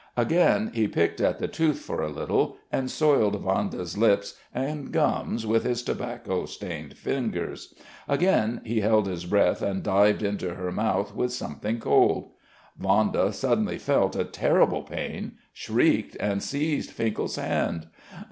Again 0.17 0.71
he 0.73 0.87
picked 0.87 1.21
at 1.21 1.37
the 1.37 1.47
tooth 1.47 1.77
for 1.77 2.01
a 2.01 2.09
little, 2.09 2.57
and 2.71 2.89
soiled 2.89 3.39
Vanda's 3.43 3.99
lips 3.99 4.33
and 4.51 4.91
gums 4.91 5.45
with 5.45 5.63
his 5.63 5.83
tobacco 5.83 6.47
stained 6.47 6.97
fingers. 6.97 7.75
Again 8.07 8.61
he 8.63 8.81
held 8.81 9.05
his 9.05 9.27
breath 9.27 9.61
and 9.61 9.83
dived 9.83 10.23
into 10.23 10.55
her 10.55 10.71
mouth 10.71 11.13
with 11.13 11.31
something 11.31 11.77
cold.... 11.79 12.31
Vanda 12.79 13.31
suddenly 13.31 13.77
felt 13.77 14.15
a 14.15 14.23
terrible 14.23 14.81
pain, 14.81 15.33
shrieked 15.53 16.17
and 16.19 16.41
seized 16.41 16.89
Finkel's 16.89 17.35
hand.... 17.35 17.85